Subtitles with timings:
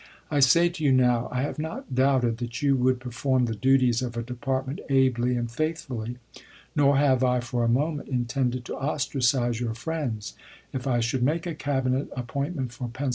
[0.31, 4.01] I say to you now I have not doubted that you would perform the duties
[4.01, 6.17] of a Department ably and faithfully.
[6.75, 10.33] Nor have I for a moment intended to ostracize your friends.
[10.73, 13.09] If I should make a Cabinet appointment for Penn.